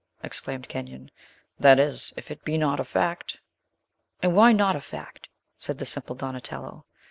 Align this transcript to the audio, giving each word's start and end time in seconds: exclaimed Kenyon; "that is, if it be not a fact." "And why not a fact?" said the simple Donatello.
exclaimed 0.23 0.67
Kenyon; 0.67 1.11
"that 1.59 1.77
is, 1.79 2.11
if 2.17 2.31
it 2.31 2.43
be 2.43 2.57
not 2.57 2.79
a 2.79 2.83
fact." 2.83 3.37
"And 4.23 4.35
why 4.35 4.51
not 4.51 4.75
a 4.75 4.81
fact?" 4.81 5.29
said 5.59 5.77
the 5.77 5.85
simple 5.85 6.15
Donatello. 6.15 6.87